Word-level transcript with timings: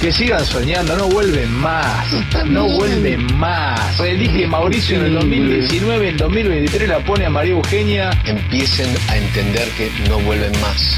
Que 0.00 0.12
sigan 0.12 0.44
soñando, 0.44 0.96
no 0.96 1.08
vuelven 1.08 1.52
más. 1.54 2.06
No 2.46 2.68
vuelven 2.68 3.36
más. 3.36 3.98
Elige 3.98 4.46
Mauricio 4.46 4.96
en 4.96 5.06
el 5.06 5.14
2019, 5.14 6.10
en 6.10 6.16
2023 6.16 6.88
la 6.88 7.00
pone 7.00 7.26
a 7.26 7.30
María 7.30 7.54
Eugenia. 7.54 8.10
Empiecen 8.24 8.94
a 9.08 9.16
entender 9.16 9.68
que 9.76 9.90
no 10.08 10.20
vuelven 10.20 10.52
más. 10.60 10.96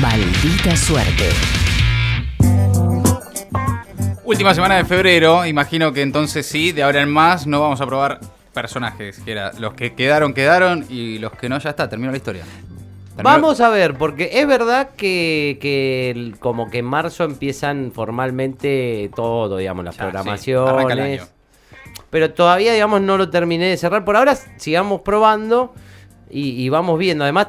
Maldita 0.00 0.76
suerte. 0.76 1.28
Última 4.24 4.52
semana 4.52 4.78
de 4.78 4.84
febrero, 4.84 5.46
imagino 5.46 5.92
que 5.92 6.02
entonces 6.02 6.44
sí, 6.44 6.72
de 6.72 6.82
ahora 6.82 7.02
en 7.02 7.10
más 7.10 7.46
no 7.46 7.60
vamos 7.60 7.80
a 7.80 7.86
probar 7.86 8.18
personajes, 8.52 9.20
que 9.20 9.30
era 9.30 9.52
los 9.60 9.74
que 9.74 9.94
quedaron, 9.94 10.34
quedaron 10.34 10.86
y 10.88 11.18
los 11.18 11.32
que 11.32 11.48
no, 11.48 11.58
ya 11.60 11.70
está, 11.70 11.88
terminó 11.88 12.10
la 12.10 12.16
historia. 12.16 12.44
Terminó- 13.16 13.22
Vamos 13.30 13.60
a 13.60 13.68
ver, 13.68 13.94
porque 13.94 14.30
es 14.32 14.46
verdad 14.46 14.90
que, 14.96 15.58
que 15.60 16.32
como 16.40 16.68
que 16.70 16.78
en 16.78 16.84
marzo 16.86 17.24
empiezan 17.24 17.92
formalmente 17.94 19.10
todo, 19.14 19.56
digamos, 19.56 19.84
las 19.84 19.96
Ya, 19.96 20.02
programaciones. 20.02 21.28
pero 22.10 22.32
todavía, 22.32 22.72
digamos, 22.72 23.00
no 23.02 23.16
lo 23.16 23.30
terminé 23.30 23.66
de 23.66 23.76
cerrar. 23.76 24.04
Por 24.04 24.16
ahora 24.16 24.34
sigamos 24.56 25.02
probando 25.02 25.74
y, 26.30 26.60
y 26.64 26.68
vamos 26.70 26.98
viendo. 26.98 27.24
Además, 27.24 27.48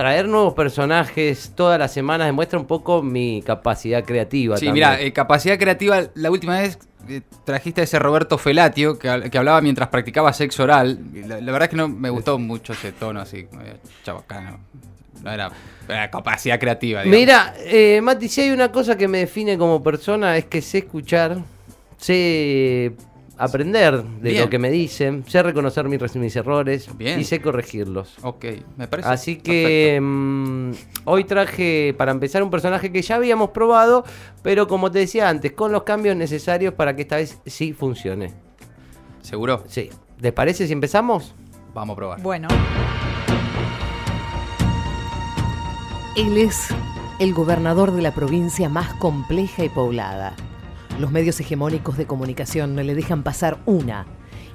traer 0.00 0.26
nuevos 0.28 0.54
personajes 0.54 1.52
todas 1.54 1.78
las 1.78 1.92
semanas 1.92 2.26
demuestra 2.26 2.58
un 2.58 2.64
poco 2.64 3.02
mi 3.02 3.42
capacidad 3.42 4.02
creativa. 4.02 4.56
Sí, 4.56 4.72
mira, 4.72 4.98
eh, 4.98 5.12
capacidad 5.12 5.58
creativa, 5.58 6.04
la 6.14 6.30
última 6.30 6.58
vez 6.58 6.78
eh, 7.06 7.20
trajiste 7.44 7.82
a 7.82 7.84
ese 7.84 7.98
Roberto 7.98 8.38
Felatio 8.38 8.98
que, 8.98 9.28
que 9.30 9.36
hablaba 9.36 9.60
mientras 9.60 9.90
practicaba 9.90 10.32
sexo 10.32 10.62
oral. 10.62 11.00
La, 11.26 11.38
la 11.42 11.52
verdad 11.52 11.64
es 11.64 11.68
que 11.68 11.76
no 11.76 11.86
me 11.88 12.08
gustó 12.08 12.38
mucho 12.38 12.72
ese 12.72 12.92
tono 12.92 13.20
así, 13.20 13.46
medio 13.52 13.74
chabacano. 14.02 14.60
No 15.22 15.30
era, 15.30 15.50
era 15.86 16.10
capacidad 16.10 16.58
creativa, 16.58 17.02
digamos. 17.02 17.20
Mira, 17.20 17.54
eh, 17.58 18.00
Mati, 18.00 18.30
si 18.30 18.40
hay 18.40 18.52
una 18.52 18.72
cosa 18.72 18.96
que 18.96 19.06
me 19.06 19.18
define 19.18 19.58
como 19.58 19.82
persona 19.82 20.34
es 20.38 20.46
que 20.46 20.62
sé 20.62 20.78
escuchar, 20.78 21.36
sé 21.98 22.94
aprender 23.40 24.02
de 24.02 24.30
Bien. 24.30 24.42
lo 24.42 24.50
que 24.50 24.58
me 24.58 24.70
dicen, 24.70 25.24
sé 25.26 25.42
reconocer 25.42 25.88
mis, 25.88 26.14
mis 26.16 26.36
errores 26.36 26.88
Bien. 26.96 27.18
y 27.18 27.24
sé 27.24 27.40
corregirlos. 27.40 28.16
Ok, 28.22 28.44
me 28.76 28.86
parece. 28.86 29.08
Así 29.08 29.36
que 29.36 29.98
mm, 30.00 30.70
hoy 31.06 31.24
traje 31.24 31.94
para 31.96 32.12
empezar 32.12 32.42
un 32.42 32.50
personaje 32.50 32.92
que 32.92 33.00
ya 33.02 33.16
habíamos 33.16 33.50
probado, 33.50 34.04
pero 34.42 34.68
como 34.68 34.90
te 34.90 35.00
decía 35.00 35.28
antes, 35.28 35.52
con 35.52 35.72
los 35.72 35.84
cambios 35.84 36.16
necesarios 36.16 36.74
para 36.74 36.94
que 36.94 37.02
esta 37.02 37.16
vez 37.16 37.40
sí 37.46 37.72
funcione. 37.72 38.32
¿Seguro? 39.22 39.64
Sí. 39.66 39.90
¿Les 40.20 40.32
parece 40.32 40.66
si 40.66 40.72
empezamos? 40.72 41.34
Vamos 41.72 41.94
a 41.94 41.96
probar. 41.96 42.20
Bueno, 42.20 42.48
Él 46.16 46.36
es 46.36 46.68
el 47.20 47.32
gobernador 47.32 47.92
de 47.92 48.02
la 48.02 48.12
provincia 48.12 48.68
más 48.68 48.92
compleja 48.94 49.64
y 49.64 49.68
poblada. 49.68 50.34
Los 51.00 51.12
medios 51.12 51.40
hegemónicos 51.40 51.96
de 51.96 52.06
comunicación 52.06 52.74
no 52.74 52.82
le 52.82 52.94
dejan 52.94 53.22
pasar 53.22 53.58
una 53.64 54.04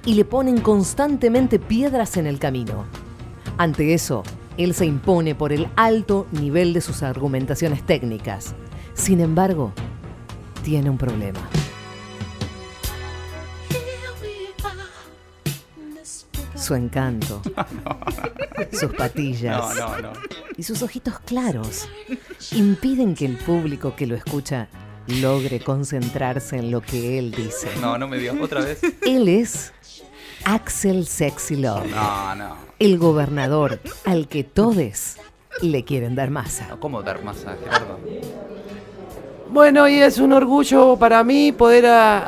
y 0.05 0.13
le 0.13 0.25
ponen 0.25 0.61
constantemente 0.61 1.57
piedras 1.57 2.17
en 2.17 2.27
el 2.27 2.37
camino. 2.37 2.85
Ante 3.57 3.95
eso, 3.95 4.21
él 4.55 4.75
se 4.75 4.85
impone 4.85 5.33
por 5.33 5.51
el 5.51 5.67
alto 5.75 6.27
nivel 6.31 6.73
de 6.73 6.81
sus 6.81 7.01
argumentaciones 7.01 7.83
técnicas. 7.83 8.53
Sin 8.93 9.21
embargo, 9.21 9.73
tiene 10.63 10.91
un 10.91 10.99
problema. 10.99 11.39
Su 16.53 16.75
encanto, 16.75 17.41
sus 18.71 18.93
patillas 18.93 19.75
no. 19.77 20.13
y 20.57 20.61
sus 20.61 20.83
ojitos 20.83 21.17
claros 21.21 21.89
impiden 22.51 23.15
que 23.15 23.25
el 23.25 23.35
público 23.35 23.95
que 23.95 24.05
lo 24.05 24.15
escucha 24.15 24.69
logre 25.07 25.59
concentrarse 25.59 26.57
en 26.57 26.71
lo 26.71 26.81
que 26.81 27.17
él 27.19 27.31
dice. 27.31 27.69
No, 27.81 27.97
no 27.97 28.07
me 28.07 28.17
dio. 28.17 28.33
¿Otra 28.41 28.61
vez? 28.61 28.79
Él 29.05 29.27
es 29.27 29.73
Axel 30.43 31.05
Sexy 31.07 31.55
Love, 31.57 31.85
No, 31.89 32.35
no. 32.35 32.55
el 32.79 32.97
gobernador 32.97 33.79
al 34.05 34.27
que 34.27 34.43
todos 34.43 35.17
le 35.61 35.83
quieren 35.85 36.15
dar 36.15 36.29
masa. 36.31 36.67
No, 36.69 36.79
¿Cómo 36.79 37.01
dar 37.01 37.23
masa, 37.23 37.55
Gerardo? 37.63 37.99
Bueno, 39.49 39.87
y 39.87 40.01
es 40.01 40.17
un 40.17 40.33
orgullo 40.33 40.97
para 40.97 41.23
mí 41.23 41.51
poder 41.51 41.85
a- 41.85 42.19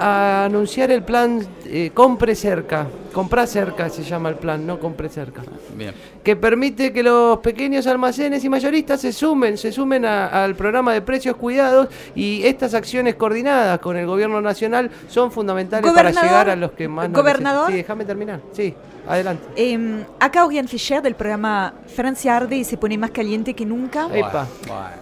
a 0.42 0.46
anunciar 0.46 0.92
el 0.92 1.04
plan 1.04 1.46
eh, 1.70 1.92
Compre 1.94 2.36
Cerca. 2.36 2.88
Compra 3.14 3.48
Cerca 3.48 3.90
se 3.90 4.04
llama 4.04 4.30
el 4.30 4.36
plan, 4.36 4.66
no 4.66 4.80
Compre 4.80 5.10
Cerca. 5.10 5.42
Bien. 5.76 5.94
que 6.24 6.36
permite 6.36 6.92
que 6.92 7.04
los 7.04 7.38
pequeños 7.40 7.88
almacenes 7.88 8.44
y 8.44 8.50
mayoristas 8.50 9.00
se 9.00 9.14
sumen, 9.14 9.58
se 9.58 9.72
sumen 9.72 10.04
a- 10.06 10.44
al 10.44 10.56
programa 10.56 10.92
de 10.94 11.02
precios 11.02 11.38
cuidados 11.38 11.88
y 12.16 12.44
estas 12.46 12.74
acciones 12.74 13.16
coordinadas 13.16 13.80
con 13.80 13.96
el 13.96 14.06
gobierno 14.06 14.42
nacional 14.42 14.92
son 15.08 15.32
fundamentales 15.32 15.90
para 15.94 16.12
llegar 16.12 16.50
a 16.50 16.56
los 16.58 16.72
que 16.72 16.88
más 16.90 17.10
nos 17.10 17.18
gobernador. 17.22 17.70
necesitan. 17.70 17.72
Sí, 17.72 17.78
déjame 17.78 18.06
terminar. 18.06 18.40
Sí, 18.52 18.74
adelante. 19.08 19.44
eh, 19.56 20.04
acá 20.20 20.46
Orián 20.46 20.68
Fischer 20.68 21.02
del 21.02 21.16
programa 21.16 21.74
Francia 21.96 22.36
Arde 22.36 22.58
y 22.58 22.64
se 22.66 22.76
pone 22.78 22.98
más 22.98 23.12
caliente 23.12 23.54
que 23.54 23.66
nunca. 23.66 24.10
Epa. 24.14 24.48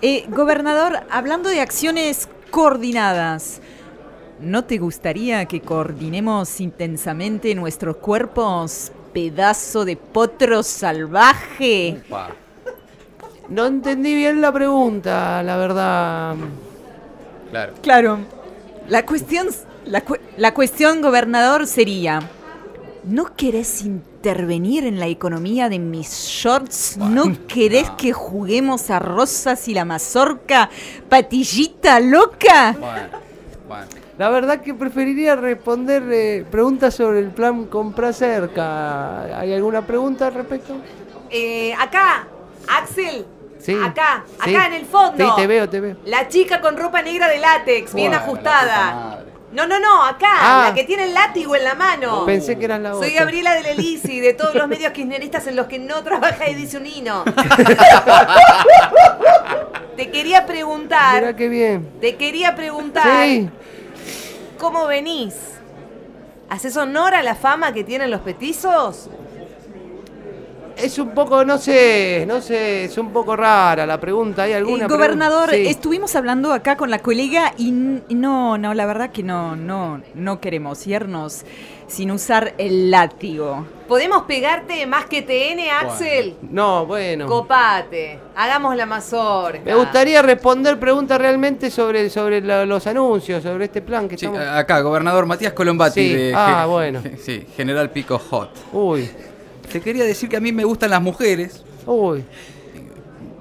Eh, 0.03 0.25
gobernador, 0.29 0.99
hablando 1.09 1.49
de 1.49 1.59
acciones 1.61 2.29
coordinadas, 2.51 3.61
¿no 4.39 4.63
te 4.65 4.77
gustaría 4.77 5.45
que 5.45 5.61
coordinemos 5.61 6.59
intensamente 6.61 7.53
nuestros 7.55 7.97
cuerpos, 7.97 8.91
pedazo 9.13 9.85
de 9.85 9.95
potro 9.97 10.61
salvaje? 10.63 12.01
No 13.49 13.65
entendí 13.65 14.15
bien 14.15 14.41
la 14.41 14.51
pregunta, 14.51 15.41
la 15.43 15.57
verdad. 15.57 16.35
Claro. 17.51 17.73
Claro, 17.81 18.17
la 18.89 19.05
cuestión, 19.05 19.47
la, 19.85 20.01
cu- 20.01 20.17
la 20.37 20.53
cuestión, 20.53 21.01
gobernador, 21.01 21.67
sería, 21.67 22.19
¿no 23.03 23.35
querés 23.35 23.83
intervenir 23.83 24.85
en 24.85 24.99
la 24.99 25.07
economía 25.07 25.69
de 25.69 25.77
mis 25.79 26.09
shorts? 26.09 26.97
¿No 26.97 27.31
querés 27.47 27.89
que 27.91 28.11
juguemos 28.13 28.89
a 28.89 28.97
Rosas 28.99 29.67
y 29.67 29.75
la 29.75 29.85
mazorca, 29.85 30.69
patillita 31.07 31.99
loca? 31.99 32.75
Bueno. 32.79 33.25
Bueno. 33.67 34.04
La 34.17 34.29
verdad 34.29 34.61
que 34.61 34.73
preferiría 34.73 35.35
responder 35.35 36.03
eh, 36.09 36.45
preguntas 36.49 36.95
sobre 36.95 37.19
el 37.19 37.31
plan 37.31 37.65
compra 37.65 38.13
cerca. 38.13 39.39
¿Hay 39.39 39.53
alguna 39.53 39.85
pregunta 39.85 40.27
al 40.27 40.33
respecto? 40.35 40.75
Eh, 41.29 41.73
acá, 41.73 42.25
Axel. 42.67 43.25
Sí. 43.59 43.75
Acá, 43.83 44.23
Sí. 44.43 44.55
acá 44.55 44.67
en 44.67 44.73
el 44.73 44.85
fondo. 44.85 45.25
Sí, 45.25 45.31
te 45.35 45.47
veo, 45.47 45.67
te 45.67 45.79
veo. 45.81 45.97
La 46.05 46.27
chica 46.29 46.61
con 46.61 46.77
ropa 46.77 47.01
negra 47.01 47.27
de 47.27 47.39
látex, 47.39 47.93
bien 47.93 48.13
ajustada. 48.13 49.23
No, 49.51 49.65
no, 49.67 49.79
no, 49.79 50.03
acá, 50.05 50.27
Ah. 50.39 50.65
la 50.69 50.73
que 50.75 50.83
tiene 50.83 51.05
el 51.05 51.13
látigo 51.13 51.55
en 51.55 51.63
la 51.63 51.75
mano. 51.75 52.25
Pensé 52.25 52.57
que 52.57 52.65
eras 52.65 52.79
la 52.81 52.93
otra. 52.95 53.07
Soy 53.07 53.15
Gabriela 53.17 53.53
de 53.55 53.63
Lelisi, 53.63 54.19
de 54.19 54.33
todos 54.33 54.53
los 54.55 54.67
medios 54.67 54.91
kirchneristas 54.93 55.47
en 55.47 55.55
los 55.55 55.67
que 55.67 55.79
no 55.79 56.03
trabaja 56.03 56.45
Edición 56.45 56.83
Unino. 56.83 57.23
Te 59.95 60.09
quería 60.11 60.45
preguntar, 60.45 61.15
Mirá 61.21 61.35
qué 61.37 61.47
bien. 61.47 61.89
te 62.01 62.15
quería 62.17 62.53
preguntar, 62.55 63.25
Sí. 63.25 63.49
¿Cómo 64.57 64.87
venís? 64.87 65.35
¿Haces 66.49 66.77
honor 66.77 67.13
a 67.15 67.23
la 67.23 67.35
fama 67.35 67.73
que 67.73 67.83
tienen 67.83 68.11
los 68.11 68.21
petizos? 68.21 69.09
Es 70.77 70.99
un 70.99 71.11
poco, 71.11 71.45
no 71.45 71.57
sé, 71.57 72.25
no 72.27 72.41
sé, 72.41 72.83
es 72.85 72.97
un 72.97 73.11
poco 73.11 73.35
rara 73.35 73.85
la 73.85 73.99
pregunta. 73.99 74.43
¿Hay 74.43 74.51
alguna 74.53 74.75
Eh, 74.75 74.87
pregunta? 74.87 74.95
gobernador, 74.97 75.49
Sí. 75.51 75.67
estuvimos 75.67 76.15
hablando 76.17 76.51
acá 76.51 76.75
con 76.75 76.91
la 76.91 76.99
colega 76.99 77.53
y 77.57 77.71
no, 77.71 78.57
no, 78.57 78.73
la 78.73 78.85
verdad 78.85 79.11
que 79.11 79.23
no, 79.23 79.55
no, 79.55 80.01
no 80.15 80.41
queremos 80.41 80.85
irnos 80.85 81.45
sin 81.87 82.11
usar 82.11 82.53
el 82.57 82.89
látigo. 82.91 83.65
¿Podemos 83.87 84.23
pegarte 84.23 84.85
más 84.87 85.05
que 85.05 85.21
TN, 85.21 85.59
Axel? 85.69 86.35
No, 86.49 86.85
bueno. 86.87 87.27
Copate, 87.27 88.19
hagamos 88.35 88.75
la 88.75 88.85
mazorca. 88.87 89.59
Me 89.63 89.75
gustaría 89.75 90.21
responder 90.23 90.79
preguntas 90.79 91.19
realmente 91.19 91.69
sobre, 91.69 92.09
sobre 92.09 92.41
la- 92.41 92.65
los 92.65 92.87
anuncios, 92.87 93.43
sobre 93.43 93.65
este 93.65 93.81
plan 93.83 94.07
que 94.09 94.17
Sí, 94.17 94.25
estamos... 94.25 94.47
acá, 94.47 94.81
gobernador 94.81 95.27
Matías 95.27 95.53
Colombati. 95.53 96.01
Sí, 96.01 96.13
de 96.15 96.33
ah, 96.35 96.61
Ge- 96.63 96.71
bueno. 96.71 97.01
Sí, 97.23 97.45
General 97.55 97.91
Pico 97.91 98.17
Hot. 98.17 98.49
Uy, 98.73 99.07
Te 99.71 99.79
quería 99.81 100.03
decir 100.03 100.27
que 100.29 100.37
a 100.37 100.41
mí 100.41 100.51
me 100.51 100.63
gustan 100.63 100.89
las 100.89 101.01
mujeres, 101.01 101.63
uy. 101.85 102.23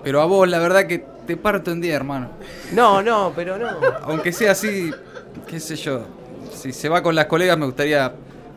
pero 0.03 0.21
a 0.21 0.27
vos 0.27 0.47
la 0.47 0.59
verdad 0.59 0.87
que 0.87 1.05
te 1.27 1.39
parto 1.39 1.71
en 1.71 1.81
día, 1.81 1.95
hermano. 1.97 2.29
No, 2.73 3.01
no, 3.03 3.33
pero 3.35 3.57
no. 3.57 3.69
Aunque 4.03 4.31
sea 4.33 4.53
así, 4.53 4.91
qué 5.49 5.59
sé 5.59 5.77
yo. 5.77 6.03
Si 6.53 6.73
se 6.73 6.91
va 6.91 7.03
con 7.03 7.15
las 7.15 7.25
colegas 7.27 7.57
me 7.57 7.65
gustaría 7.65 8.13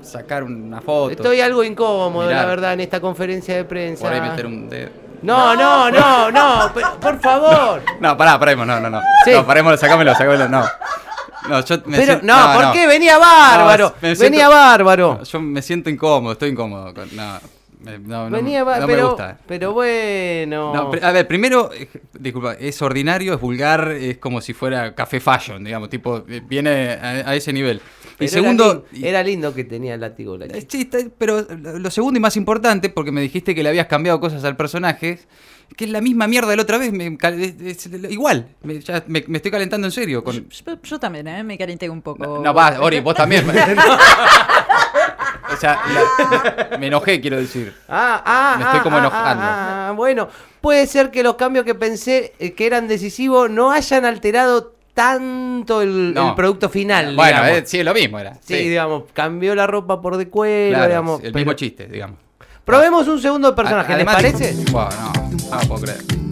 sacar 0.07 0.43
una 0.43 0.81
foto. 0.81 1.11
Estoy 1.11 1.41
algo 1.41 1.63
incómodo, 1.63 2.29
la 2.29 2.45
verdad, 2.45 2.73
en 2.73 2.79
esta 2.81 2.99
conferencia 2.99 3.55
de 3.55 3.65
prensa. 3.65 4.03
Por 4.03 4.13
ahí 4.13 4.21
meter 4.21 4.45
un 4.45 4.69
dedo. 4.69 4.89
No, 5.21 5.55
no, 5.55 5.89
no, 5.89 6.31
no, 6.31 6.71
por 7.01 7.19
favor. 7.19 7.81
No, 7.99 8.15
pará, 8.15 8.39
paremos, 8.39 8.65
no, 8.67 8.79
no, 8.79 8.89
no. 8.89 9.01
Sí. 9.25 9.31
No, 9.31 9.45
parémoslo, 9.45 9.77
sacámelo, 9.77 10.13
sacámelo, 10.13 10.47
no. 10.47 10.63
No, 11.49 11.61
yo 11.63 11.77
me 11.85 11.97
Pero, 11.97 12.13
siento- 12.19 12.25
no, 12.25 12.53
¿por 12.53 12.71
qué? 12.73 12.87
Venía 12.87 13.17
bárbaro. 13.17 13.93
siento- 14.01 14.21
Venía 14.23 14.49
bárbaro. 14.49 15.15
No, 15.19 15.23
Yo 15.23 15.39
me 15.39 15.61
siento 15.61 15.89
incómodo, 15.89 16.33
estoy 16.33 16.49
incómodo. 16.49 16.93
con- 16.93 17.15
No, 17.15 17.39
no, 17.81 18.29
no- 18.29 18.35
Venía, 18.35 18.63
va- 18.63 18.79
no 18.79 18.87
me 18.87 18.93
pero, 18.93 19.07
gusta. 19.09 19.39
pero 19.47 19.73
bueno. 19.73 20.73
No, 20.73 20.91
a 21.01 21.11
ver, 21.11 21.27
primero, 21.27 21.69
eh, 21.73 21.87
disculpa, 22.19 22.53
es 22.53 22.81
ordinario, 22.81 23.33
es 23.35 23.39
vulgar, 23.41 23.91
es 23.91 24.17
como 24.17 24.41
si 24.41 24.53
fuera 24.53 24.93
café 24.95 25.19
fashion, 25.19 25.63
digamos, 25.63 25.89
tipo, 25.89 26.23
eh, 26.27 26.41
viene 26.45 26.91
a, 26.93 27.29
a 27.29 27.35
ese 27.35 27.53
nivel. 27.53 27.81
Pero 28.17 28.25
y 28.25 28.27
segundo, 28.29 28.85
Era, 28.91 28.99
lin- 28.99 29.05
era 29.05 29.23
lindo 29.23 29.53
que 29.53 29.63
tenía 29.63 29.93
el 29.93 30.01
látigo. 30.01 30.37
la 30.37 30.45
Eh, 30.45 30.49
chica. 30.49 30.67
Sí, 30.69 30.81
está- 30.81 30.97
pero 31.17 31.45
lo 31.51 31.91
segundo 31.91 32.17
y 32.17 32.21
más 32.21 32.35
importante, 32.35 32.89
porque 32.89 33.11
me 33.11 33.21
dijiste 33.21 33.53
que 33.53 33.61
le 33.61 33.69
habías 33.69 33.85
cambiado 33.87 34.19
cosas 34.19 34.43
al 34.43 34.57
personaje, 34.57 35.19
que 35.75 35.85
es 35.85 35.91
la 35.91 36.01
misma 36.01 36.25
mierda 36.27 36.49
de 36.49 36.55
la 36.55 36.63
otra 36.63 36.79
vez, 36.79 36.91
me 36.91 37.15
cal- 37.17 37.39
es- 37.39 37.61
es 37.61 37.89
igual, 38.11 38.47
me, 38.63 38.79
ya 38.79 39.03
me- 39.07 39.23
me 39.27 39.37
estoy 39.37 39.51
calentando 39.51 39.85
en 39.85 39.91
serio. 39.91 40.23
Con... 40.23 40.49
Yo, 40.49 40.81
yo 40.81 40.99
también, 40.99 41.27
¿eh? 41.27 41.43
Me 41.43 41.57
calenté 41.59 41.87
un 41.89 42.01
poco. 42.01 42.41
No, 42.43 42.53
va, 42.53 42.79
Ori, 42.81 42.99
vos 43.01 43.13
también. 43.13 43.45
o 45.57 45.59
sea, 45.59 45.79
la- 46.69 46.77
me 46.77 46.87
enojé, 46.87 47.19
quiero 47.19 47.37
decir. 47.37 47.73
Ah, 47.89 48.21
ah, 48.25 48.55
Me 48.57 48.63
estoy 48.65 48.79
ah, 48.79 48.83
como 48.83 48.95
ah, 48.97 48.99
enojando. 48.99 49.43
ah, 49.43 49.87
ah, 49.89 49.91
bueno, 49.95 50.27
puede 50.61 50.87
ser 50.87 51.11
que 51.11 51.23
los 51.23 51.35
cambios 51.35 51.65
que 51.65 51.75
pensé 51.75 52.33
eh, 52.39 52.53
que 52.53 52.65
eran 52.67 52.87
decisivos 52.87 53.49
no 53.49 53.71
hayan 53.71 54.05
alterado 54.05 54.73
tanto 54.93 55.81
el, 55.81 56.13
No. 56.13 56.29
el 56.29 56.35
producto 56.35 56.69
final. 56.69 57.15
Bueno, 57.15 57.45
eh, 57.45 57.63
sí, 57.65 57.79
es 57.79 57.85
lo 57.85 57.93
mismo 57.93 58.17
era. 58.19 58.35
sí, 58.41 58.55
digamos, 58.55 59.03
cambió 59.13 59.53
la 59.55 59.67
ropa 59.67 60.01
por 60.01 60.17
de 60.17 60.27
cuero, 60.29 60.69
claro, 60.75 60.87
digamos. 60.87 61.19
el 61.21 61.31
pero- 61.31 61.35
mismo 61.39 61.53
chiste, 61.53 61.87
digamos. 61.87 62.17
Probemos 62.65 63.07
un 63.07 63.21
segundo 63.21 63.55
personaje, 63.55 63.89
¿les 63.95 63.95
Además- 64.07 64.15
parece? 64.15 64.55
Bueno, 64.71 64.89
no, 65.49 65.55
no 65.55 65.67
puedo 65.67 65.81
creer. 65.83 66.26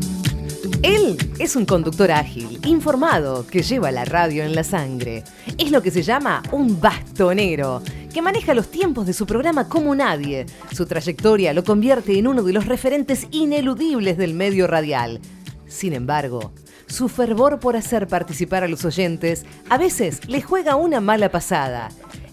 Él 0.86 1.18
es 1.40 1.56
un 1.56 1.66
conductor 1.66 2.12
ágil, 2.12 2.60
informado, 2.64 3.48
que 3.48 3.64
lleva 3.64 3.90
la 3.90 4.06
radio 4.06 4.44
en 4.44 4.54
la 4.54 4.64
sangre. 4.64 5.24
Es 5.58 5.72
lo 5.72 5.82
que 5.82 5.90
se 5.90 6.04
llama 6.04 6.44
un 6.52 6.80
bastonero, 6.80 7.82
que 8.14 8.22
maneja 8.22 8.54
los 8.54 8.70
tiempos 8.70 9.08
de 9.08 9.14
su 9.14 9.26
programa 9.26 9.68
como 9.68 9.96
nadie. 9.96 10.46
Su 10.72 10.86
trayectoria 10.86 11.56
lo 11.56 11.64
convierte 11.64 12.20
en 12.20 12.28
uno 12.28 12.44
de 12.44 12.54
los 12.54 12.68
referentes 12.68 13.26
ineludibles 13.32 14.16
del 14.16 14.36
medio 14.36 14.68
radial. 14.68 15.22
Sin 15.68 15.94
embargo, 15.94 16.52
su 16.86 17.10
fervor 17.10 17.60
por 17.60 17.76
hacer 17.76 18.08
participar 18.08 18.64
a 18.64 18.68
los 18.68 18.86
oyentes 18.86 19.44
a 19.72 19.80
veces 19.80 20.20
le 20.28 20.44
juega 20.44 20.76
una 20.76 21.02
mala 21.02 21.32
pasada. 21.32 21.90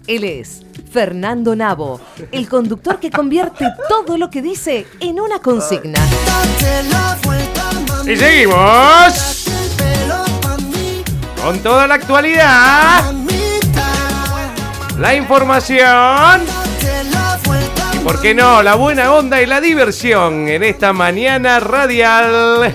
Él 0.06 0.25
es 0.25 0.60
Fernando 0.90 1.56
Navo, 1.56 2.02
el 2.32 2.50
conductor 2.50 3.00
que 3.00 3.10
convierte 3.10 3.64
todo 3.88 4.19
lo 4.19 4.28
que 4.28 4.43
dice 4.43 4.84
en 5.00 5.20
una 5.20 5.38
consigna. 5.38 6.00
Y 8.06 8.16
seguimos 8.16 9.46
con 11.43 11.58
toda 11.60 11.87
la 11.87 11.94
actualidad, 11.94 13.12
la 14.99 15.14
información. 15.14 16.43
Y, 17.93 17.99
por 17.99 18.20
qué 18.20 18.34
no, 18.34 18.62
la 18.62 18.75
buena 18.75 19.12
onda 19.12 19.40
y 19.40 19.46
la 19.46 19.60
diversión 19.60 20.49
en 20.49 20.62
esta 20.62 20.93
mañana 20.93 21.60
radial. 21.60 22.75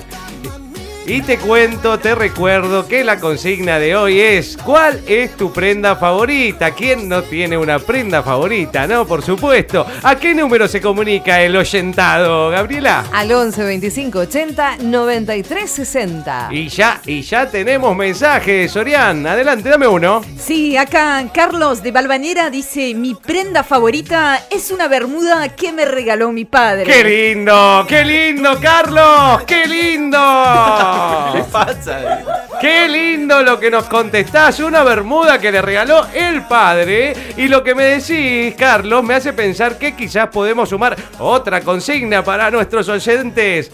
Y 1.09 1.21
te 1.21 1.37
cuento, 1.37 1.97
te 1.99 2.15
recuerdo 2.15 2.85
que 2.85 3.05
la 3.05 3.17
consigna 3.17 3.79
de 3.79 3.95
hoy 3.95 4.19
es 4.19 4.57
¿Cuál 4.57 5.01
es 5.07 5.37
tu 5.37 5.53
prenda 5.53 5.95
favorita? 5.95 6.71
¿Quién 6.71 7.07
no 7.07 7.23
tiene 7.23 7.57
una 7.57 7.79
prenda 7.79 8.21
favorita? 8.21 8.85
No, 8.87 9.07
por 9.07 9.21
supuesto. 9.21 9.87
¿A 10.03 10.17
qué 10.17 10.35
número 10.35 10.67
se 10.67 10.81
comunica 10.81 11.41
el 11.41 11.55
oyentado, 11.55 12.49
Gabriela? 12.49 13.05
Al 13.13 13.31
11 13.31 13.63
25 13.63 14.19
80 14.19 14.77
93 14.81 15.71
60. 15.71 16.49
Y 16.51 16.67
ya, 16.67 16.99
y 17.05 17.21
ya 17.21 17.49
tenemos 17.49 17.95
mensajes, 17.95 18.69
Sorian. 18.69 19.25
Adelante, 19.25 19.69
dame 19.69 19.87
uno. 19.87 20.25
Sí, 20.37 20.75
acá 20.75 21.23
Carlos 21.33 21.83
de 21.83 21.93
Balvanera 21.93 22.49
dice, 22.49 22.93
mi 22.93 23.15
prenda 23.15 23.63
favorita 23.63 24.43
es 24.51 24.71
una 24.71 24.89
bermuda 24.89 25.55
que 25.55 25.71
me 25.71 25.85
regaló 25.85 26.33
mi 26.33 26.43
padre. 26.43 26.83
¡Qué 26.83 27.33
lindo! 27.33 27.85
¡Qué 27.87 28.03
lindo, 28.03 28.59
Carlos! 28.59 29.43
¡Qué 29.47 29.65
lindo! 29.65 30.96
¿Qué 31.33 31.43
pasa? 31.51 32.23
¡Qué 32.59 32.87
lindo 32.87 33.43
lo 33.43 33.59
que 33.59 33.69
nos 33.69 33.85
contestás! 33.85 34.59
Una 34.59 34.83
bermuda 34.83 35.39
que 35.39 35.51
le 35.51 35.61
regaló 35.61 36.05
el 36.13 36.43
padre. 36.43 37.13
Y 37.37 37.47
lo 37.47 37.63
que 37.63 37.75
me 37.75 37.83
decís, 37.83 38.55
Carlos, 38.55 39.03
me 39.03 39.15
hace 39.15 39.33
pensar 39.33 39.77
que 39.77 39.95
quizás 39.95 40.27
podemos 40.29 40.69
sumar 40.69 40.95
otra 41.19 41.61
consigna 41.61 42.23
para 42.23 42.49
nuestros 42.49 42.89
oyentes. 42.89 43.71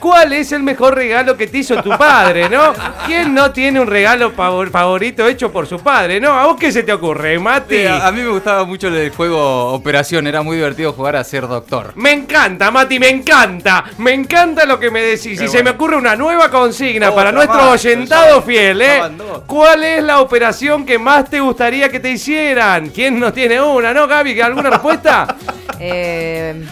¿Cuál 0.00 0.32
es 0.32 0.52
el 0.52 0.62
mejor 0.62 0.94
regalo 0.94 1.36
que 1.36 1.46
te 1.48 1.58
hizo 1.58 1.82
tu 1.82 1.90
padre, 1.98 2.48
no? 2.48 2.72
¿Quién 3.06 3.34
no 3.34 3.50
tiene 3.50 3.80
un 3.80 3.86
regalo 3.88 4.30
favor- 4.32 4.70
favorito 4.70 5.26
hecho 5.26 5.50
por 5.50 5.66
su 5.66 5.80
padre, 5.80 6.20
no? 6.20 6.30
¿A 6.30 6.46
vos 6.46 6.56
qué 6.58 6.70
se 6.70 6.84
te 6.84 6.92
ocurre, 6.92 7.38
Mati? 7.38 7.78
Sí, 7.78 7.86
a, 7.86 8.10
mí 8.12 8.20
me 8.22 8.28
gustaba 8.28 8.64
mucho 8.64 8.88
el 8.88 9.10
juego 9.10 9.72
Operación, 9.72 10.26
era 10.26 10.42
muy 10.42 10.56
divertido 10.56 10.92
jugar 10.92 11.16
a 11.16 11.24
ser 11.24 11.48
doctor. 11.48 11.92
Me 11.96 12.12
encanta, 12.12 12.70
Mati, 12.70 12.98
me 12.98 13.08
encanta. 13.08 13.84
Me 13.98 14.12
encanta 14.14 14.64
lo 14.66 14.78
que 14.78 14.90
me 14.90 15.02
decís. 15.02 15.38
Qué 15.38 15.46
y 15.46 15.48
se 15.48 15.62
me 15.62 15.70
ocurre 15.70 15.96
una 15.96 16.14
nueva 16.14 16.48
consigna 16.50 17.12
para 17.14 17.32
nuestro 17.32 17.56
más, 17.58 17.84
oyentado 17.84 18.36
ya- 18.40 18.42
fiel, 18.46 18.80
¿eh? 18.82 19.00
¿Cuál 19.46 19.82
es 19.84 20.02
la 20.04 20.20
operación 20.20 20.86
que 20.86 20.98
más 20.98 21.28
te 21.28 21.40
gustaría 21.40 21.88
que 21.88 21.98
te 22.00 22.10
hicieran? 22.10 22.90
¿Quién 22.90 23.18
no 23.18 23.32
tiene 23.32 23.60
una, 23.60 23.92
no, 23.92 24.06
Gaby? 24.06 24.40
¿Alguna 24.40 24.70
respuesta? 24.70 25.36
Eh, 25.80 26.64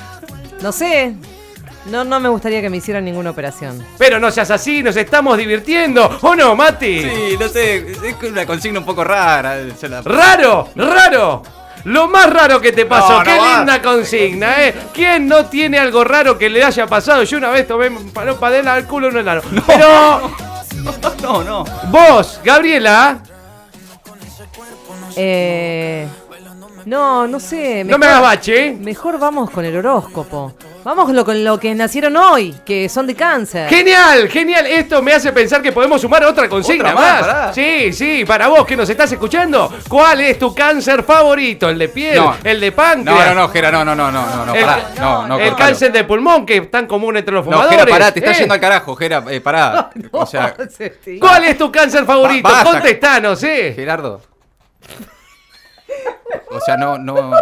no 0.62 0.72
sé. 0.72 1.14
No, 1.90 2.02
no 2.04 2.18
me 2.20 2.28
gustaría 2.28 2.60
que 2.60 2.68
me 2.68 2.78
hicieran 2.78 3.04
ninguna 3.04 3.30
operación. 3.30 3.84
Pero 3.98 4.18
no 4.18 4.30
seas 4.30 4.50
así, 4.50 4.82
nos 4.82 4.96
estamos 4.96 5.36
divirtiendo. 5.38 6.18
¿O 6.22 6.34
no, 6.34 6.56
Mati? 6.56 7.02
Sí, 7.02 7.36
no 7.38 7.48
sé, 7.48 7.92
es 7.92 8.16
una 8.28 8.44
consigna 8.44 8.80
un 8.80 8.84
poco 8.86 9.04
rara. 9.04 9.56
se 9.78 9.88
la- 9.88 10.02
¡Raro! 10.02 10.68
¡Raro! 10.74 11.42
Lo 11.84 12.08
más 12.08 12.28
raro 12.32 12.60
que 12.60 12.72
te 12.72 12.84
pasó, 12.86 13.12
No, 13.12 13.18
no 13.18 13.24
qué 13.24 13.38
va. 13.38 13.56
linda 13.58 13.80
consigna, 13.80 14.64
¿eh? 14.64 14.74
¿Quién 14.92 15.28
no 15.28 15.46
tiene 15.46 15.78
algo 15.78 16.02
raro 16.02 16.36
que 16.36 16.50
le 16.50 16.64
haya 16.64 16.86
pasado? 16.88 17.22
Yo 17.22 17.38
una 17.38 17.50
vez 17.50 17.68
tomé 17.68 17.88
palopa 18.12 18.50
de 18.50 18.68
al 18.68 18.86
culo 18.88 19.06
un 19.08 19.18
enano. 19.18 19.42
Pero 19.68 20.32
No, 21.22 21.44
no. 21.44 21.64
vos, 21.90 22.40
Gabriela, 22.44 23.18
Eh, 25.16 26.06
no, 26.84 27.26
no 27.28 27.38
sé. 27.40 27.84
no 27.84 27.98
me 27.98 28.06
hagas 28.06 28.22
bache. 28.22 28.76
Mejor 28.80 29.18
vamos 29.18 29.50
con 29.50 29.64
el 29.64 29.76
horóscopo. 29.76 30.54
Vamos 30.86 31.10
lo- 31.10 31.24
con 31.24 31.42
lo 31.42 31.58
que 31.58 31.74
nacieron 31.74 32.16
hoy, 32.16 32.54
que 32.64 32.88
son 32.88 33.08
de 33.08 33.16
cáncer. 33.16 33.68
Genial, 33.68 34.28
genial. 34.28 34.68
Esto 34.68 35.02
me 35.02 35.12
hace 35.14 35.32
pensar 35.32 35.60
que 35.60 35.72
podemos 35.72 36.00
sumar 36.00 36.22
otra 36.24 36.48
consigna 36.48 36.90
Otra 36.92 36.94
más, 36.94 37.20
pará. 37.26 37.52
Sí, 37.52 37.92
sí, 37.92 38.24
para 38.24 38.46
vos 38.46 38.64
que 38.64 38.76
nos 38.76 38.88
estás 38.88 39.10
escuchando, 39.10 39.68
¿cuál 39.88 40.20
es 40.20 40.38
tu 40.38 40.54
cáncer 40.54 41.02
favorito? 41.02 41.68
¿El 41.68 41.76
de 41.80 41.88
piel? 41.88 42.14
No. 42.14 42.36
¿El 42.44 42.60
de 42.60 42.70
No, 42.70 42.76
páncreas? 42.76 43.34
no, 43.34 43.84
no, 43.84 43.96
no, 43.96 43.96
no, 43.96 43.96
no, 43.96 44.10
no, 44.12 44.36
no, 44.36 44.46
no, 44.46 44.54
El, 44.54 44.64
pará. 44.64 44.90
No, 45.00 45.26
no, 45.26 45.34
el 45.40 45.48
cortalo. 45.48 45.56
cáncer 45.56 45.90
de 45.90 46.04
pulmón, 46.04 46.46
que 46.46 46.58
es 46.58 46.70
tan 46.70 46.86
común 46.86 47.16
entre 47.16 47.34
los 47.34 47.44
No, 47.44 47.50
fumadores. 47.50 47.78
Jera, 47.80 47.90
pará, 47.90 48.12
te 48.12 48.20
estás 48.20 48.36
¿eh? 48.36 48.38
yendo 48.42 48.54
al 48.54 48.60
carajo, 48.60 48.94
Jera, 48.94 49.24
eh, 49.28 49.40
pará. 49.40 49.90
O 50.12 50.24
sea, 50.24 50.54
¿Cuál 51.20 51.44
es 51.46 51.58
tu 51.58 51.72
cáncer 51.72 52.04
favorito? 52.04 52.48
Ba- 52.48 52.62
basta. 52.62 52.70
Contestanos, 52.70 53.42
¿eh? 53.42 53.72
Gerardo. 53.74 54.20
O 56.52 56.60
sea, 56.60 56.76
no, 56.76 56.96
no, 56.96 57.32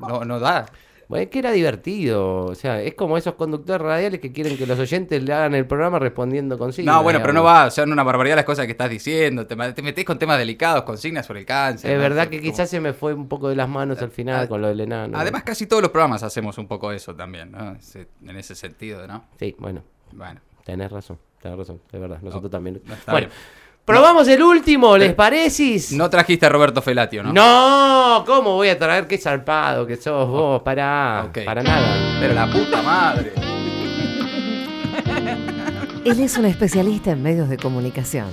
no, 0.00 0.24
no 0.24 0.40
da. 0.40 0.66
Bueno, 1.12 1.24
es 1.24 1.28
que 1.28 1.40
era 1.40 1.52
divertido. 1.52 2.46
O 2.46 2.54
sea, 2.54 2.80
es 2.80 2.94
como 2.94 3.18
esos 3.18 3.34
conductores 3.34 3.82
radiales 3.82 4.18
que 4.18 4.32
quieren 4.32 4.56
que 4.56 4.66
los 4.66 4.78
oyentes 4.78 5.22
le 5.22 5.30
hagan 5.30 5.54
el 5.54 5.66
programa 5.66 5.98
respondiendo 5.98 6.56
consignas. 6.56 6.94
No, 6.94 7.02
bueno, 7.02 7.20
pero 7.20 7.34
no 7.34 7.42
va, 7.44 7.70
son 7.70 7.92
una 7.92 8.02
barbaridad 8.02 8.36
las 8.36 8.46
cosas 8.46 8.64
que 8.64 8.72
estás 8.72 8.88
diciendo. 8.88 9.46
Te, 9.46 9.54
te 9.74 9.82
metés 9.82 10.06
con 10.06 10.18
temas 10.18 10.38
delicados, 10.38 10.84
consignas 10.84 11.26
sobre 11.26 11.40
el 11.40 11.46
cáncer. 11.46 11.90
Es 11.90 11.96
¿no? 11.98 12.02
verdad 12.02 12.28
que 12.28 12.38
como- 12.38 12.50
quizás 12.50 12.70
se 12.70 12.80
me 12.80 12.94
fue 12.94 13.12
un 13.12 13.28
poco 13.28 13.50
de 13.50 13.56
las 13.56 13.68
manos 13.68 14.00
al 14.00 14.10
final 14.10 14.48
con 14.48 14.62
lo 14.62 14.68
del 14.68 14.80
enano. 14.80 15.18
Además, 15.18 15.42
casi 15.42 15.66
todos 15.66 15.82
los 15.82 15.90
programas 15.90 16.22
hacemos 16.22 16.56
un 16.56 16.66
poco 16.66 16.90
eso 16.92 17.14
también, 17.14 17.50
¿no? 17.52 17.76
En 18.26 18.36
ese 18.38 18.54
sentido, 18.54 19.06
¿no? 19.06 19.26
Sí, 19.38 19.54
bueno, 19.58 19.82
Bueno. 20.12 20.40
tenés 20.64 20.90
razón, 20.90 21.18
tenés 21.42 21.58
razón, 21.58 21.78
de 21.92 21.98
verdad, 21.98 22.20
nosotros 22.22 22.50
también. 22.50 22.80
no 22.86 22.94
bueno, 23.12 23.26
bien. 23.28 23.38
Probamos 23.84 24.28
el 24.28 24.42
último, 24.42 24.96
¿les 24.96 25.14
parece? 25.14 25.80
No 25.92 26.08
trajiste 26.08 26.46
a 26.46 26.48
Roberto 26.48 26.82
Felatio, 26.82 27.22
¿no? 27.22 27.32
No, 27.32 28.24
¿cómo 28.26 28.54
voy 28.54 28.68
a 28.68 28.78
traer 28.78 29.06
qué 29.06 29.18
zarpado 29.18 29.86
que 29.86 29.96
sos 29.96 30.28
vos? 30.28 30.62
Para, 30.62 31.24
Ok. 31.28 31.44
para 31.44 31.62
nada. 31.62 32.18
Pero 32.20 32.34
la 32.34 32.50
puta 32.50 32.82
madre. 32.82 33.32
Él 36.04 36.18
es 36.20 36.36
un 36.36 36.46
especialista 36.46 37.12
en 37.12 37.22
medios 37.22 37.48
de 37.48 37.56
comunicación. 37.56 38.28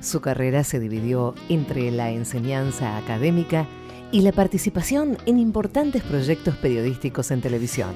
Su 0.00 0.20
carrera 0.20 0.62
se 0.62 0.78
dividió 0.78 1.34
entre 1.48 1.90
la 1.90 2.10
enseñanza 2.10 2.96
académica 2.96 3.66
y 4.12 4.20
la 4.20 4.30
participación 4.32 5.18
en 5.26 5.38
importantes 5.38 6.02
proyectos 6.02 6.54
periodísticos 6.56 7.30
en 7.32 7.40
televisión. 7.40 7.92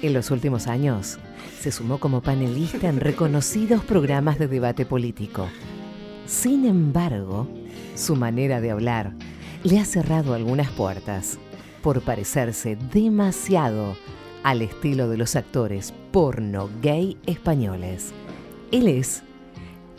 En 0.00 0.14
los 0.14 0.30
últimos 0.30 0.66
años, 0.66 1.18
se 1.60 1.70
sumó 1.70 1.98
como 1.98 2.22
panelista 2.22 2.88
en 2.88 3.00
reconocidos 3.00 3.84
programas 3.84 4.38
de 4.38 4.48
debate 4.48 4.86
político. 4.86 5.46
Sin 6.30 6.64
embargo, 6.64 7.48
su 7.96 8.14
manera 8.14 8.60
de 8.60 8.70
hablar 8.70 9.14
le 9.64 9.80
ha 9.80 9.84
cerrado 9.84 10.32
algunas 10.32 10.70
puertas 10.70 11.40
por 11.82 12.02
parecerse 12.02 12.76
demasiado 12.76 13.96
al 14.44 14.62
estilo 14.62 15.08
de 15.08 15.16
los 15.16 15.34
actores 15.34 15.92
porno 16.12 16.70
gay 16.80 17.18
españoles. 17.26 18.12
Él 18.70 18.86
es 18.86 19.24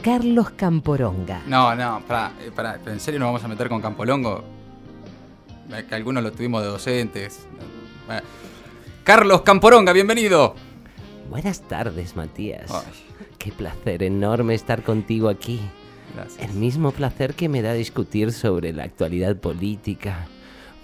Carlos 0.02 0.52
Camporonga. 0.52 1.42
No, 1.48 1.76
no, 1.76 2.02
pará, 2.08 2.32
eh, 2.40 2.50
pará, 2.56 2.80
¿en 2.86 3.02
serio 3.02 3.20
nos 3.20 3.28
vamos 3.28 3.44
a 3.44 3.50
meter 3.50 3.68
con 3.68 3.82
Campolongo? 3.82 4.42
Que 5.90 5.96
algunos 5.96 6.24
lo 6.24 6.32
tuvimos 6.32 6.62
de 6.62 6.70
docentes. 6.70 7.46
Bueno, 8.08 8.22
Carlos 9.04 9.42
Camporonga, 9.42 9.92
bienvenido. 9.92 10.56
Buenas 11.30 11.60
tardes, 11.68 12.16
Matías. 12.16 12.72
Ay. 12.72 12.94
Qué 13.38 13.52
placer 13.52 14.02
enorme 14.02 14.54
estar 14.54 14.82
contigo 14.82 15.28
aquí. 15.28 15.60
Gracias. 16.16 16.50
El 16.50 16.56
mismo 16.56 16.92
placer 16.92 17.34
que 17.34 17.50
me 17.50 17.62
da 17.62 17.74
discutir 17.74 18.32
sobre 18.32 18.74
la 18.74 18.84
actualidad 18.84 19.36
política. 19.38 20.28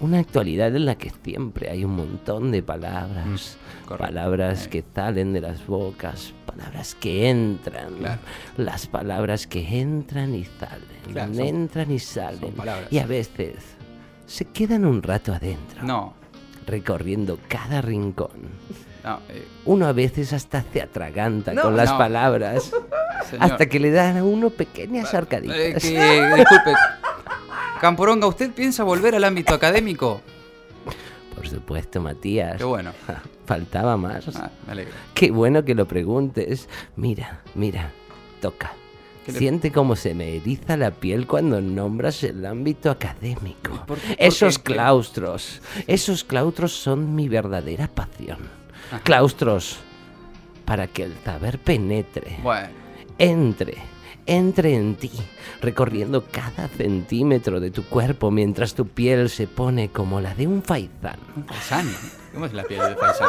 Una 0.00 0.20
actualidad 0.20 0.74
en 0.76 0.84
la 0.86 0.94
que 0.96 1.10
siempre 1.24 1.70
hay 1.70 1.84
un 1.84 1.96
montón 1.96 2.52
de 2.52 2.62
palabras. 2.62 3.58
Mm, 3.88 3.94
palabras 3.96 4.68
que 4.68 4.84
salen 4.94 5.32
de 5.32 5.40
las 5.40 5.66
bocas. 5.66 6.32
Palabras 6.46 6.94
que 6.94 7.28
entran. 7.28 7.94
Claro. 7.94 8.20
Las 8.56 8.86
palabras 8.86 9.48
que 9.48 9.80
entran 9.80 10.34
y 10.36 10.44
salen. 10.44 10.84
Claro, 11.12 11.34
son- 11.34 11.44
entran 11.44 11.90
y 11.90 11.98
salen. 11.98 12.54
Y 12.90 12.98
a 12.98 13.06
veces 13.06 13.56
se 14.26 14.44
quedan 14.44 14.84
un 14.84 15.02
rato 15.02 15.32
adentro. 15.34 15.82
No, 15.82 16.14
Recorriendo 16.66 17.38
cada 17.48 17.80
rincón. 17.80 18.30
no, 19.02 19.20
eh, 19.30 19.48
Uno 19.64 19.86
a 19.86 19.92
veces 19.92 20.32
hasta 20.32 20.62
se 20.70 20.82
atraganta 20.82 21.54
No, 21.54 21.62
con 21.62 21.76
las 21.76 21.90
no. 21.90 21.98
palabras. 21.98 22.70
señor. 23.30 23.44
Hasta 23.52 23.66
que 23.66 23.78
le 23.80 23.90
dan 23.90 24.16
a 24.16 24.24
uno 24.24 24.50
pequeñas 24.50 25.12
Eh, 25.12 25.16
arcaditas. 25.16 25.82
que, 25.82 26.32
disculpe. 26.36 26.72
Camporonga, 27.80 28.26
¿usted 28.26 28.50
piensa 28.52 28.82
volver 28.84 29.14
al 29.14 29.24
ámbito 29.24 29.54
académico? 29.54 30.20
Por 31.34 31.48
supuesto, 31.48 32.00
Matías. 32.00 32.56
Qué 32.58 32.64
bueno. 32.64 32.92
Faltaba 33.46 33.96
más. 33.96 34.28
Ah, 34.36 34.50
me 34.66 34.72
alegro. 34.72 34.92
Qué 35.14 35.30
bueno 35.30 35.64
que 35.64 35.74
lo 35.74 35.86
preguntes. 35.86 36.68
Mira, 36.96 37.40
mira, 37.54 37.92
toca. 38.40 38.72
¿Qué 39.24 39.32
le- 39.32 39.38
Siente 39.38 39.70
cómo 39.70 39.94
se 39.94 40.14
me 40.14 40.36
eriza 40.36 40.76
la 40.76 40.90
piel 40.90 41.26
cuando 41.26 41.60
nombras 41.60 42.24
el 42.24 42.44
ámbito 42.44 42.90
académico. 42.90 43.84
¿Por 43.86 43.98
qué? 43.98 44.16
¿Por 44.16 44.26
Esos 44.26 44.58
qué? 44.58 44.72
claustros, 44.74 45.60
esos 45.86 46.24
claustros 46.24 46.72
son 46.72 47.14
mi 47.14 47.28
verdadera 47.28 47.86
pasión. 47.88 48.38
Claustros 49.04 49.78
para 50.64 50.86
que 50.86 51.04
el 51.04 51.14
saber 51.24 51.58
penetre, 51.58 52.38
Bueno, 52.42 52.68
entre, 53.18 53.76
entre 54.26 54.74
en 54.74 54.94
ti, 54.94 55.10
recorriendo 55.60 56.24
cada 56.30 56.68
centímetro 56.68 57.60
de 57.60 57.70
tu 57.70 57.84
cuerpo 57.84 58.30
mientras 58.30 58.74
tu 58.74 58.86
piel 58.86 59.28
se 59.28 59.46
pone 59.46 59.90
como 59.90 60.20
la 60.20 60.34
de 60.34 60.46
un 60.46 60.62
faizán. 60.62 61.18
un 61.36 61.44
faisán. 61.44 61.88
¿Cómo 62.32 62.46
es 62.46 62.52
la 62.52 62.64
piel 62.64 62.80
de 62.80 62.96
faisán? 62.96 63.28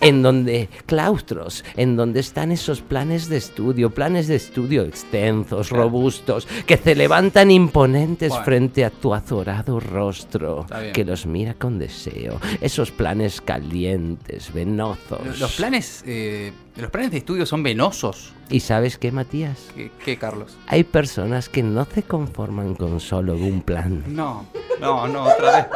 En 0.00 0.22
donde 0.22 0.68
claustros, 0.86 1.64
en 1.76 1.96
donde 1.96 2.20
están 2.20 2.52
esos 2.52 2.80
planes 2.80 3.28
de 3.28 3.36
estudio, 3.36 3.90
planes 3.90 4.28
de 4.28 4.36
estudio 4.36 4.82
extensos, 4.82 5.70
robustos, 5.70 6.46
que 6.66 6.76
se 6.76 6.94
levantan 6.94 7.50
imponentes 7.50 8.30
Bueno. 8.30 8.44
frente 8.44 8.84
a 8.84 8.90
tu 8.90 9.14
azorado 9.14 9.78
rostro, 9.80 10.66
que 10.92 11.04
los 11.04 11.26
mira 11.26 11.54
con 11.54 11.78
deseo, 11.78 12.40
esos 12.60 12.90
planes 12.90 13.40
calientes, 13.40 14.52
venosos. 14.52 15.24
Los- 15.24 15.40
Los 15.40 15.52
planes, 15.56 16.02
eh, 16.06 16.52
los 16.76 16.90
planes 16.90 17.10
de 17.10 17.18
estudio 17.18 17.46
son 17.46 17.62
venosos. 17.62 18.32
¿Y 18.48 18.60
sabes 18.60 18.98
qué, 18.98 19.12
Matías? 19.12 19.58
¿Qué, 19.76 19.90
qué, 20.04 20.16
Carlos? 20.16 20.56
Hay 20.66 20.82
personas 20.84 21.48
que 21.48 21.62
no 21.62 21.84
se 21.84 22.02
conforman 22.02 22.74
con 22.74 22.98
solo 23.00 23.34
un 23.34 23.60
plan. 23.62 24.02
No, 24.08 24.46
no, 24.80 25.06
no, 25.06 25.24
otra 25.24 25.56
vez. 25.56 25.66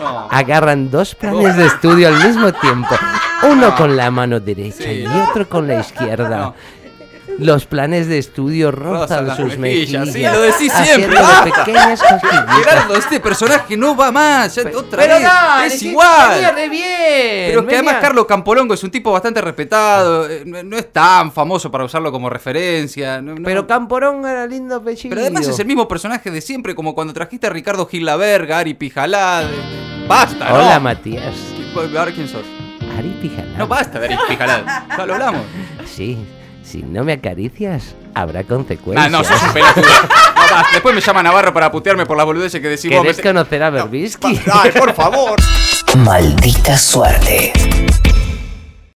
No. 0.00 0.28
Agarran 0.30 0.90
dos 0.90 1.14
planes 1.14 1.56
de 1.56 1.66
estudio 1.66 2.08
al 2.08 2.26
mismo 2.26 2.52
tiempo. 2.52 2.94
Uno 3.50 3.68
No. 3.70 3.74
con 3.76 3.96
la 3.96 4.10
mano 4.10 4.40
derecha 4.40 4.84
Sí. 4.84 5.04
y 5.04 5.06
otro 5.30 5.48
con 5.48 5.66
la 5.66 5.80
izquierda. 5.80 6.36
No. 6.38 6.54
Los 7.38 7.66
planes 7.66 8.08
de 8.08 8.16
estudio 8.16 8.70
Rozan 8.70 9.36
sus 9.36 9.58
mejillas, 9.58 10.06
mejillas. 10.06 10.32
sí, 10.32 10.36
lo 10.38 10.40
decís 10.42 10.72
siempre. 10.72 11.20
¡Basta! 11.20 11.64
pequeñas 11.64 12.00
cosquillitas. 12.00 12.56
Gerardo, 12.64 12.94
este 12.94 13.20
personaje 13.20 13.76
no 13.76 13.94
va 13.94 14.10
más. 14.10 14.54
ya 14.54 14.62
otra 14.74 15.02
Pero 15.02 15.14
vez. 15.16 15.22
dale, 15.22 15.66
es 15.66 15.82
igual. 15.82 16.40
bien. 16.70 17.48
Pero 17.48 17.60
es 17.60 17.66
que 17.66 17.74
además 17.74 17.96
Carlos 18.00 18.24
Campolongo 18.24 18.72
es 18.72 18.82
un 18.84 18.90
tipo 18.90 19.12
bastante 19.12 19.42
respetado, 19.42 20.30
eh, 20.30 20.44
no, 20.46 20.62
no 20.62 20.76
es 20.78 20.90
tan 20.90 21.30
famoso 21.30 21.70
para 21.70 21.84
usarlo 21.84 22.10
como 22.10 22.30
referencia. 22.30 23.20
no- 23.20 23.34
no- 23.34 23.42
Pero 23.44 23.66
Camporón 23.66 24.24
era 24.24 24.46
lindo 24.46 24.76
apellido. 24.76 25.10
pero 25.10 25.20
además 25.20 25.46
es 25.46 25.58
el 25.58 25.66
mismo 25.66 25.86
personaje 25.86 26.30
de 26.30 26.40
siempre, 26.40 26.74
como 26.74 26.94
cuando 26.94 27.12
trajiste 27.12 27.48
a 27.48 27.50
Ricardo 27.50 27.84
Gil 27.86 28.06
Laverga, 28.06 28.60
Ari 28.60 28.72
Pijalá. 28.72 29.42
de- 29.42 29.48
de- 29.48 30.06
Basta, 30.08 30.48
¿no? 30.48 30.54
Hola, 30.54 30.80
Matías. 30.80 31.34
Ahora 31.98 32.12
quién 32.12 32.28
sos. 32.28 32.46
Ari. 32.98 33.16
No 33.56 33.66
basta 33.66 33.98
de 33.98 34.06
Ari 34.06 34.16
Pijalá. 34.28 34.86
Ya 34.96 35.06
lo 35.06 35.14
hablamos. 35.14 35.42
Sí, 35.84 36.18
si 36.62 36.82
no 36.82 37.04
me 37.04 37.12
acaricias, 37.14 37.94
habrá 38.14 38.40
Ah, 38.40 38.44
consecuencias. 38.44 39.10
no, 39.10 39.22
sos 39.24 39.42
un 39.42 39.52
pelotudo. 39.52 39.82
No, 39.84 40.08
basta. 40.34 40.66
Después 40.72 40.94
me 40.94 41.00
llama 41.00 41.22
Navarro 41.22 41.52
para 41.52 41.70
putearme 41.70 42.06
por 42.06 42.16
las 42.16 42.26
boludeces 42.26 42.60
que 42.60 42.68
decís 42.68 42.90
vos. 42.90 43.00
¿Querés 43.02 43.20
conocer 43.20 43.62
a 43.62 43.70
Berbisky? 43.70 44.40
Ay, 44.52 44.70
por 44.72 44.92
favor. 44.94 45.36
Maldita 45.96 46.76
suerte. 46.76 47.52